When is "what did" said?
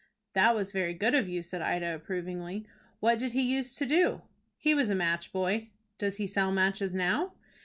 3.01-3.33